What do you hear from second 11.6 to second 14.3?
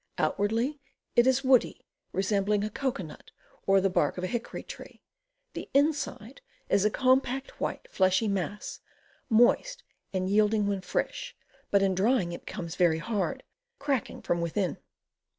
but in drying it becomes very hard, cracking